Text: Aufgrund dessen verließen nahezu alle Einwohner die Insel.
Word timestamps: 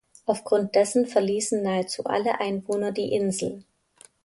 Aufgrund 0.25 0.73
dessen 0.73 1.05
verließen 1.05 1.61
nahezu 1.61 2.05
alle 2.05 2.39
Einwohner 2.39 2.91
die 2.91 3.13
Insel. 3.13 3.63